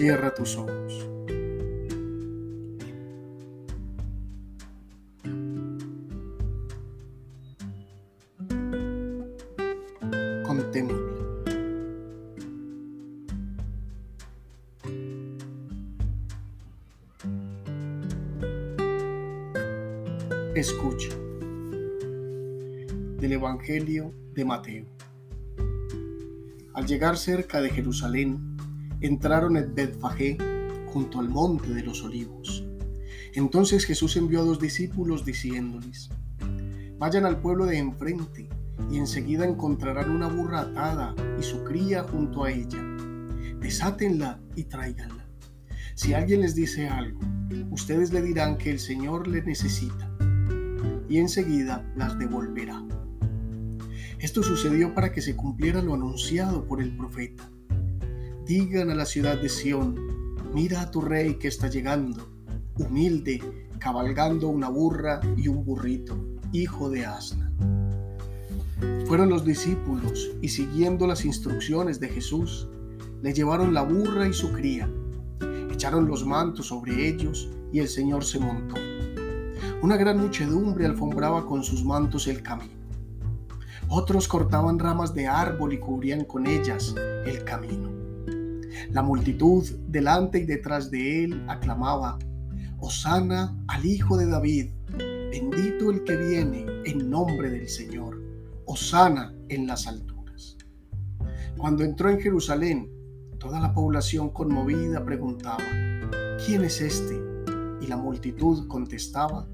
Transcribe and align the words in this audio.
Cierra 0.00 0.32
tus 0.32 0.56
ojos. 0.56 1.10
Escucha 20.54 21.10
del 23.18 23.32
Evangelio 23.32 24.14
de 24.32 24.44
Mateo. 24.46 24.86
Al 26.72 26.86
llegar 26.86 27.18
cerca 27.18 27.60
de 27.60 27.68
Jerusalén, 27.68 28.49
entraron 29.00 29.56
en 29.56 29.74
Betfagé 29.74 30.38
junto 30.86 31.20
al 31.20 31.28
monte 31.28 31.72
de 31.72 31.82
los 31.82 32.02
olivos. 32.02 32.64
Entonces 33.34 33.84
Jesús 33.84 34.16
envió 34.16 34.40
a 34.40 34.44
dos 34.44 34.60
discípulos 34.60 35.24
diciéndoles, 35.24 36.10
vayan 36.98 37.24
al 37.24 37.40
pueblo 37.40 37.66
de 37.66 37.78
enfrente 37.78 38.48
y 38.90 38.98
enseguida 38.98 39.46
encontrarán 39.46 40.10
una 40.10 40.28
burra 40.28 40.60
atada 40.60 41.14
y 41.38 41.42
su 41.42 41.62
cría 41.64 42.02
junto 42.04 42.44
a 42.44 42.50
ella. 42.50 42.82
Desátenla 43.60 44.40
y 44.56 44.64
tráiganla. 44.64 45.26
Si 45.94 46.14
alguien 46.14 46.40
les 46.40 46.54
dice 46.54 46.88
algo, 46.88 47.20
ustedes 47.70 48.12
le 48.12 48.22
dirán 48.22 48.56
que 48.56 48.70
el 48.70 48.78
Señor 48.78 49.28
le 49.28 49.42
necesita 49.42 50.10
y 51.08 51.18
enseguida 51.18 51.84
las 51.96 52.18
devolverá. 52.18 52.82
Esto 54.18 54.42
sucedió 54.42 54.94
para 54.94 55.12
que 55.12 55.22
se 55.22 55.36
cumpliera 55.36 55.82
lo 55.82 55.94
anunciado 55.94 56.66
por 56.66 56.80
el 56.80 56.96
profeta. 56.96 57.50
Digan 58.50 58.90
a 58.90 58.96
la 58.96 59.06
ciudad 59.06 59.40
de 59.40 59.48
Sión, 59.48 59.94
mira 60.52 60.80
a 60.80 60.90
tu 60.90 61.00
rey 61.00 61.34
que 61.34 61.46
está 61.46 61.68
llegando, 61.68 62.28
humilde, 62.76 63.40
cabalgando 63.78 64.48
una 64.48 64.68
burra 64.68 65.20
y 65.36 65.46
un 65.46 65.64
burrito, 65.64 66.18
hijo 66.50 66.90
de 66.90 67.06
asna. 67.06 67.52
Fueron 69.06 69.28
los 69.28 69.44
discípulos 69.44 70.32
y 70.42 70.48
siguiendo 70.48 71.06
las 71.06 71.24
instrucciones 71.24 72.00
de 72.00 72.08
Jesús, 72.08 72.68
le 73.22 73.32
llevaron 73.32 73.72
la 73.72 73.82
burra 73.82 74.26
y 74.26 74.32
su 74.32 74.50
cría, 74.50 74.90
echaron 75.70 76.08
los 76.08 76.26
mantos 76.26 76.66
sobre 76.66 77.06
ellos 77.06 77.48
y 77.72 77.78
el 77.78 77.86
Señor 77.86 78.24
se 78.24 78.40
montó. 78.40 78.74
Una 79.80 79.96
gran 79.96 80.18
muchedumbre 80.18 80.86
alfombraba 80.86 81.46
con 81.46 81.62
sus 81.62 81.84
mantos 81.84 82.26
el 82.26 82.42
camino. 82.42 82.80
Otros 83.88 84.26
cortaban 84.26 84.80
ramas 84.80 85.14
de 85.14 85.28
árbol 85.28 85.72
y 85.72 85.78
cubrían 85.78 86.24
con 86.24 86.48
ellas 86.48 86.96
el 87.24 87.44
camino. 87.44 87.99
La 88.90 89.02
multitud 89.02 89.64
delante 89.88 90.38
y 90.38 90.46
detrás 90.46 90.90
de 90.90 91.24
él 91.24 91.44
aclamaba, 91.48 92.18
Hosana 92.78 93.56
al 93.68 93.84
Hijo 93.84 94.16
de 94.16 94.26
David, 94.26 94.70
bendito 95.30 95.90
el 95.90 96.04
que 96.04 96.16
viene 96.16 96.66
en 96.84 97.10
nombre 97.10 97.50
del 97.50 97.68
Señor, 97.68 98.20
Hosana 98.64 99.34
en 99.48 99.66
las 99.66 99.86
alturas. 99.86 100.56
Cuando 101.56 101.84
entró 101.84 102.08
en 102.08 102.20
Jerusalén, 102.20 102.90
toda 103.38 103.60
la 103.60 103.74
población 103.74 104.30
conmovida 104.30 105.04
preguntaba, 105.04 105.64
¿quién 106.44 106.64
es 106.64 106.80
este? 106.80 107.20
Y 107.80 107.86
la 107.86 107.96
multitud 107.96 108.66
contestaba, 108.68 109.46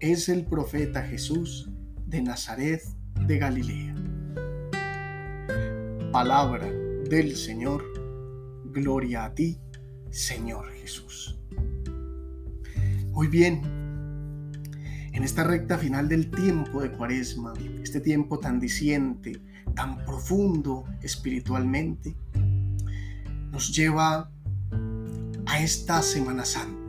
es 0.00 0.28
el 0.28 0.44
profeta 0.46 1.02
Jesús 1.02 1.70
de 2.06 2.22
Nazaret 2.22 2.82
de 3.26 3.38
Galilea. 3.38 3.94
Palabra 6.12 6.70
del 7.08 7.36
Señor, 7.36 7.82
gloria 8.74 9.24
a 9.24 9.34
ti, 9.34 9.58
Señor 10.10 10.70
Jesús. 10.72 11.38
Muy 13.12 13.28
bien, 13.28 13.62
en 15.12 15.22
esta 15.22 15.44
recta 15.44 15.78
final 15.78 16.08
del 16.08 16.30
tiempo 16.30 16.82
de 16.82 16.90
Cuaresma, 16.90 17.54
este 17.82 18.00
tiempo 18.00 18.40
tan 18.40 18.58
diciente, 18.58 19.40
tan 19.74 20.04
profundo 20.04 20.84
espiritualmente, 21.00 22.16
nos 23.52 23.74
lleva 23.74 24.30
a 25.46 25.60
esta 25.62 26.02
Semana 26.02 26.44
Santa 26.44 26.84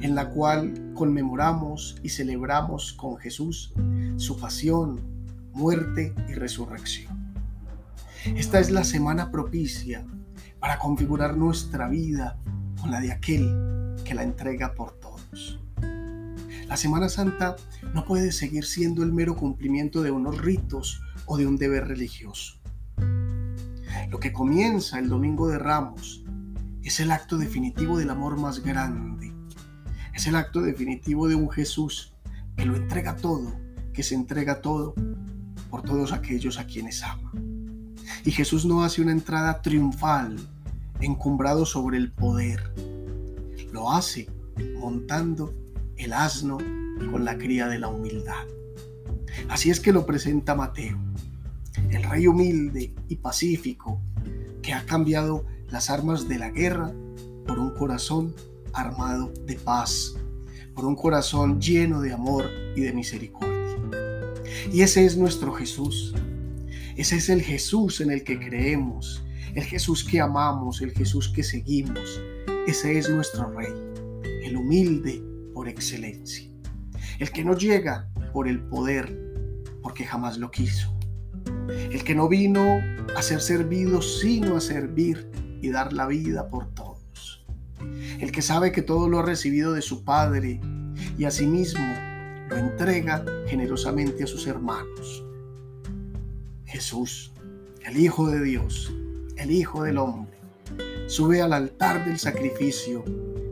en 0.00 0.14
la 0.14 0.30
cual 0.30 0.92
conmemoramos 0.94 1.96
y 2.02 2.10
celebramos 2.10 2.92
con 2.92 3.16
Jesús 3.18 3.72
su 4.16 4.38
pasión, 4.38 5.00
muerte 5.52 6.14
y 6.28 6.34
resurrección. 6.34 7.34
Esta 8.24 8.60
es 8.60 8.70
la 8.70 8.84
semana 8.84 9.30
propicia 9.30 10.06
para 10.60 10.78
configurar 10.78 11.36
nuestra 11.36 11.88
vida 11.88 12.38
con 12.80 12.90
la 12.90 13.00
de 13.00 13.12
aquel 13.12 13.96
que 14.04 14.14
la 14.14 14.22
entrega 14.22 14.74
por 14.74 14.92
todos. 14.92 15.60
La 16.68 16.76
Semana 16.76 17.08
Santa 17.08 17.56
no 17.94 18.04
puede 18.04 18.32
seguir 18.32 18.64
siendo 18.64 19.02
el 19.02 19.12
mero 19.12 19.36
cumplimiento 19.36 20.02
de 20.02 20.10
unos 20.10 20.38
ritos 20.38 21.00
o 21.26 21.36
de 21.36 21.46
un 21.46 21.56
deber 21.56 21.86
religioso. 21.86 22.58
Lo 24.10 24.20
que 24.20 24.32
comienza 24.32 24.98
el 24.98 25.08
Domingo 25.08 25.48
de 25.48 25.58
Ramos 25.58 26.24
es 26.82 27.00
el 27.00 27.10
acto 27.10 27.38
definitivo 27.38 27.98
del 27.98 28.10
amor 28.10 28.38
más 28.38 28.60
grande, 28.60 29.32
es 30.14 30.26
el 30.26 30.36
acto 30.36 30.62
definitivo 30.62 31.28
de 31.28 31.34
un 31.34 31.50
Jesús 31.50 32.14
que 32.56 32.64
lo 32.64 32.76
entrega 32.76 33.16
todo, 33.16 33.54
que 33.92 34.02
se 34.02 34.14
entrega 34.14 34.60
todo 34.60 34.94
por 35.70 35.82
todos 35.82 36.12
aquellos 36.12 36.58
a 36.58 36.66
quienes 36.66 37.02
ama. 37.02 37.32
Y 38.26 38.32
Jesús 38.32 38.66
no 38.66 38.82
hace 38.82 39.00
una 39.00 39.12
entrada 39.12 39.62
triunfal, 39.62 40.36
encumbrado 41.00 41.64
sobre 41.64 41.96
el 41.96 42.10
poder. 42.10 42.60
Lo 43.72 43.92
hace 43.92 44.28
montando 44.80 45.54
el 45.96 46.12
asno 46.12 46.58
con 47.12 47.24
la 47.24 47.38
cría 47.38 47.68
de 47.68 47.78
la 47.78 47.86
humildad. 47.86 48.44
Así 49.48 49.70
es 49.70 49.78
que 49.78 49.92
lo 49.92 50.06
presenta 50.06 50.56
Mateo, 50.56 50.98
el 51.90 52.02
rey 52.02 52.26
humilde 52.26 52.92
y 53.06 53.16
pacífico 53.16 54.00
que 54.60 54.72
ha 54.72 54.84
cambiado 54.84 55.44
las 55.68 55.88
armas 55.88 56.26
de 56.26 56.40
la 56.40 56.50
guerra 56.50 56.92
por 57.46 57.60
un 57.60 57.70
corazón 57.74 58.34
armado 58.72 59.32
de 59.46 59.54
paz, 59.54 60.16
por 60.74 60.84
un 60.84 60.96
corazón 60.96 61.60
lleno 61.60 62.00
de 62.00 62.12
amor 62.12 62.46
y 62.74 62.80
de 62.80 62.92
misericordia. 62.92 63.54
Y 64.72 64.82
ese 64.82 65.04
es 65.06 65.16
nuestro 65.16 65.52
Jesús. 65.52 66.12
Ese 66.96 67.16
es 67.16 67.28
el 67.28 67.42
Jesús 67.42 68.00
en 68.00 68.10
el 68.10 68.24
que 68.24 68.38
creemos, 68.38 69.24
el 69.54 69.64
Jesús 69.64 70.04
que 70.04 70.20
amamos, 70.20 70.80
el 70.82 70.92
Jesús 70.92 71.28
que 71.28 71.42
seguimos. 71.42 72.20
Ese 72.66 72.98
es 72.98 73.10
nuestro 73.10 73.50
Rey, 73.52 73.72
el 74.44 74.56
humilde 74.56 75.22
por 75.54 75.68
excelencia, 75.68 76.50
el 77.18 77.30
que 77.30 77.44
no 77.44 77.56
llega 77.56 78.08
por 78.32 78.48
el 78.48 78.60
poder, 78.60 79.16
porque 79.82 80.04
jamás 80.04 80.38
lo 80.38 80.50
quiso, 80.50 80.96
el 81.68 82.02
que 82.02 82.14
no 82.14 82.28
vino 82.28 82.80
a 83.16 83.22
ser 83.22 83.40
servido, 83.40 84.02
sino 84.02 84.56
a 84.56 84.60
servir 84.60 85.30
y 85.62 85.70
dar 85.70 85.92
la 85.92 86.06
vida 86.06 86.48
por 86.48 86.74
todo 86.74 86.96
el 88.20 88.32
que 88.32 88.42
sabe 88.42 88.72
que 88.72 88.82
todo 88.82 89.08
lo 89.08 89.18
ha 89.18 89.22
recibido 89.22 89.72
de 89.72 89.82
su 89.82 90.04
Padre 90.04 90.60
y 91.18 91.24
asimismo 91.24 91.86
lo 92.48 92.56
entrega 92.56 93.24
generosamente 93.48 94.24
a 94.24 94.26
sus 94.26 94.46
hermanos. 94.46 95.24
Jesús, 96.76 97.32
el 97.86 97.96
Hijo 97.96 98.28
de 98.28 98.42
Dios, 98.42 98.92
el 99.38 99.50
Hijo 99.50 99.84
del 99.84 99.96
Hombre, 99.96 100.36
sube 101.06 101.40
al 101.40 101.54
altar 101.54 102.04
del 102.04 102.18
sacrificio 102.18 103.02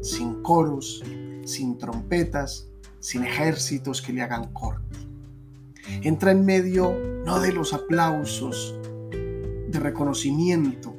sin 0.03 0.43
coros, 0.43 1.03
sin 1.47 1.79
trompetas, 1.79 2.69
sin 3.01 3.25
ejércitos 3.25 4.03
que 4.03 4.13
le 4.13 4.21
hagan 4.21 4.53
corte. 4.53 4.99
Entra 6.03 6.33
en 6.33 6.45
medio 6.45 6.93
no 7.25 7.41
de 7.41 7.53
los 7.53 7.73
aplausos, 7.73 8.75
de 9.11 9.81
reconocimiento, 9.81 10.95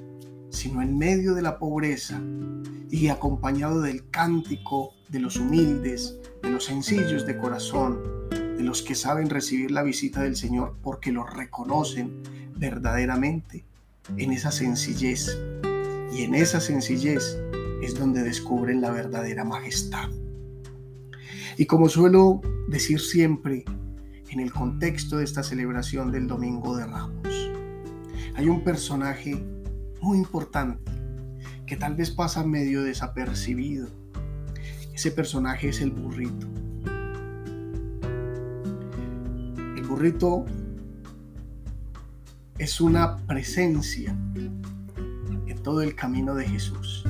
sino 0.49 0.81
en 0.81 0.97
medio 0.97 1.35
de 1.35 1.43
la 1.43 1.59
pobreza 1.59 2.19
y 2.89 3.09
acompañado 3.09 3.81
del 3.81 4.09
cántico 4.09 4.93
de 5.09 5.19
los 5.19 5.37
humildes, 5.37 6.17
de 6.41 6.49
los 6.49 6.65
sencillos 6.65 7.27
de 7.27 7.37
corazón, 7.37 8.14
de 8.57 8.63
los 8.63 8.81
que 8.81 8.95
saben 8.95 9.29
recibir 9.29 9.71
la 9.71 9.83
visita 9.83 10.21
del 10.21 10.35
Señor 10.35 10.77
porque 10.81 11.11
lo 11.11 11.25
reconocen 11.25 12.21
verdaderamente 12.55 13.65
en 14.17 14.31
esa 14.31 14.51
sencillez. 14.51 15.37
Y 16.11 16.23
en 16.23 16.35
esa 16.35 16.59
sencillez 16.59 17.37
es 17.81 17.99
donde 17.99 18.23
descubren 18.23 18.81
la 18.81 18.91
verdadera 18.91 19.43
majestad. 19.43 20.09
Y 21.57 21.65
como 21.65 21.89
suelo 21.89 22.41
decir 22.67 22.99
siempre 22.99 23.65
en 24.29 24.39
el 24.39 24.51
contexto 24.51 25.17
de 25.17 25.23
esta 25.23 25.43
celebración 25.43 26.11
del 26.11 26.27
Domingo 26.27 26.75
de 26.77 26.85
Ramos, 26.85 27.51
hay 28.35 28.49
un 28.49 28.63
personaje 28.63 29.41
muy 30.01 30.17
importante 30.17 30.91
que 31.65 31.77
tal 31.77 31.95
vez 31.95 32.11
pasa 32.11 32.45
medio 32.45 32.83
desapercibido. 32.83 33.87
Ese 34.93 35.11
personaje 35.11 35.69
es 35.69 35.81
el 35.81 35.91
burrito. 35.91 36.47
Burrito 39.95 40.43
es 42.57 42.81
una 42.81 43.15
presencia 43.27 44.13
en 44.35 45.63
todo 45.63 45.81
el 45.81 45.95
camino 45.95 46.35
de 46.35 46.45
Jesús. 46.45 47.05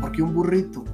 Porque 0.00 0.20
un 0.22 0.34
burrito 0.34 0.84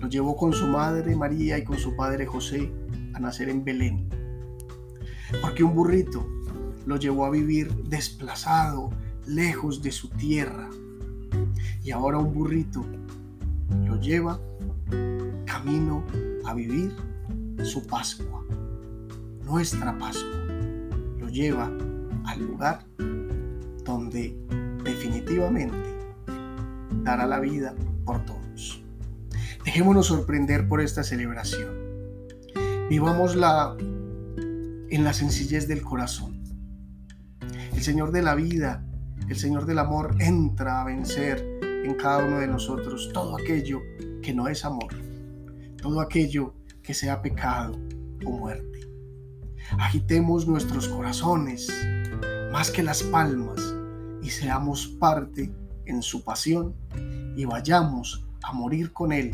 lo 0.00 0.08
llevó 0.08 0.38
con 0.38 0.54
su 0.54 0.66
madre 0.68 1.14
María 1.14 1.58
y 1.58 1.64
con 1.64 1.76
su 1.76 1.94
padre 1.96 2.24
José 2.24 2.72
a 3.12 3.20
nacer 3.20 3.50
en 3.50 3.62
Belén. 3.62 4.08
Porque 5.42 5.64
un 5.64 5.74
burrito 5.74 6.26
lo 6.86 6.96
llevó 6.96 7.26
a 7.26 7.30
vivir 7.30 7.70
desplazado, 7.90 8.88
lejos 9.26 9.82
de 9.82 9.92
su 9.92 10.08
tierra. 10.08 10.70
Y 11.84 11.90
ahora 11.90 12.16
un 12.16 12.32
burrito 12.32 12.86
lo 13.84 14.00
lleva 14.00 14.40
camino 15.44 16.06
a 16.46 16.54
vivir 16.54 16.96
su 17.62 17.86
Pascua, 17.86 18.42
nuestra 19.50 19.98
Pascua. 19.98 20.46
Lo 21.18 21.28
lleva 21.28 21.72
al 22.24 22.40
lugar 22.40 22.86
donde 23.84 24.36
definitivamente 24.84 25.76
dará 27.02 27.26
la 27.26 27.40
vida 27.40 27.74
por 28.04 28.24
todos. 28.24 28.84
Dejémonos 29.64 30.06
sorprender 30.06 30.68
por 30.68 30.80
esta 30.80 31.02
celebración. 31.02 31.68
Vivámosla 32.88 33.76
en 33.78 35.04
la 35.04 35.12
sencillez 35.12 35.66
del 35.66 35.82
corazón. 35.82 36.40
El 37.74 37.82
Señor 37.82 38.12
de 38.12 38.22
la 38.22 38.36
vida, 38.36 38.86
el 39.28 39.36
Señor 39.36 39.66
del 39.66 39.80
amor 39.80 40.14
entra 40.20 40.80
a 40.80 40.84
vencer 40.84 41.58
en 41.62 41.94
cada 41.94 42.24
uno 42.24 42.38
de 42.38 42.46
nosotros 42.46 43.10
todo 43.12 43.36
aquello 43.36 43.80
que 44.22 44.32
no 44.32 44.46
es 44.46 44.64
amor, 44.64 44.94
todo 45.82 46.00
aquello 46.00 46.54
que 46.82 46.94
sea 46.94 47.20
pecado 47.20 47.76
o 48.24 48.30
muerte. 48.30 48.69
Agitemos 49.78 50.46
nuestros 50.46 50.88
corazones 50.88 51.68
más 52.52 52.70
que 52.70 52.82
las 52.82 53.02
palmas 53.04 53.74
y 54.22 54.30
seamos 54.30 54.86
parte 54.86 55.52
en 55.86 56.02
su 56.02 56.24
pasión 56.24 56.74
y 57.36 57.44
vayamos 57.44 58.26
a 58.42 58.52
morir 58.52 58.92
con 58.92 59.12
Él 59.12 59.32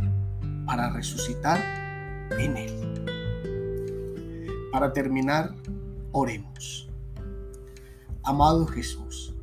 para 0.66 0.90
resucitar 0.92 1.60
en 2.38 2.56
Él. 2.56 2.72
Para 4.70 4.92
terminar, 4.92 5.54
oremos. 6.12 6.90
Amado 8.22 8.66
Jesús, 8.66 9.34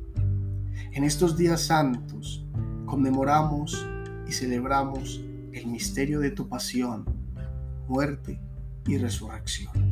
en 0.92 1.02
estos 1.02 1.36
días 1.36 1.62
santos 1.62 2.44
conmemoramos 2.86 3.86
y 4.28 4.32
celebramos 4.32 5.20
el 5.52 5.66
misterio 5.66 6.20
de 6.20 6.30
tu 6.30 6.48
pasión, 6.48 7.04
muerte 7.88 8.40
y 8.86 8.98
resurrección. 8.98 9.83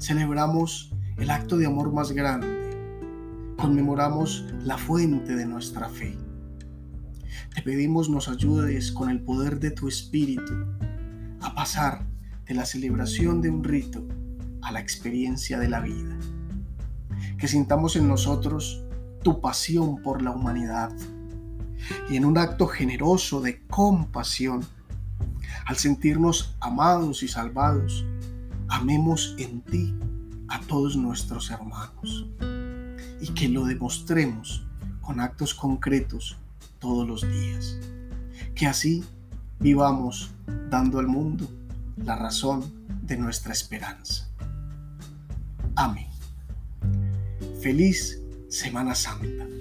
Celebramos 0.00 0.92
el 1.18 1.30
acto 1.30 1.56
de 1.56 1.66
amor 1.66 1.92
más 1.92 2.10
grande 2.10 2.60
conmemoramos 3.60 4.46
la 4.64 4.78
fuente 4.78 5.36
de 5.36 5.44
nuestra 5.44 5.90
fe. 5.90 6.16
Te 7.54 7.60
pedimos 7.60 8.08
nos 8.08 8.28
ayudes 8.28 8.90
con 8.90 9.10
el 9.10 9.20
poder 9.20 9.60
de 9.60 9.70
tu 9.70 9.86
Espíritu 9.86 10.54
a 11.42 11.54
pasar 11.54 12.06
de 12.46 12.54
la 12.54 12.64
celebración 12.64 13.42
de 13.42 13.50
un 13.50 13.62
rito 13.62 14.06
a 14.62 14.72
la 14.72 14.80
experiencia 14.80 15.58
de 15.58 15.68
la 15.68 15.80
vida. 15.80 16.16
Que 17.38 17.48
sintamos 17.48 17.96
en 17.96 18.08
nosotros 18.08 18.82
tu 19.22 19.42
pasión 19.42 20.00
por 20.02 20.22
la 20.22 20.30
humanidad 20.30 20.90
y 22.08 22.16
en 22.16 22.24
un 22.24 22.38
acto 22.38 22.66
generoso 22.66 23.42
de 23.42 23.66
compasión, 23.66 24.64
al 25.66 25.76
sentirnos 25.76 26.56
amados 26.60 27.22
y 27.22 27.28
salvados, 27.28 28.06
amemos 28.70 29.34
en 29.38 29.60
ti 29.62 29.94
a 30.48 30.60
todos 30.60 30.96
nuestros 30.96 31.50
hermanos 31.50 32.26
y 33.20 33.28
que 33.34 33.48
lo 33.48 33.64
demostremos 33.64 34.64
con 35.00 35.20
actos 35.20 35.54
concretos 35.54 36.36
todos 36.78 37.06
los 37.06 37.22
días. 37.22 37.78
Que 38.54 38.66
así 38.66 39.04
vivamos 39.58 40.30
dando 40.70 40.98
al 40.98 41.08
mundo 41.08 41.48
la 41.96 42.16
razón 42.16 42.64
de 43.02 43.16
nuestra 43.16 43.52
esperanza. 43.52 44.28
Amén. 45.74 46.08
Feliz 47.60 48.20
Semana 48.48 48.94
Santa. 48.94 49.59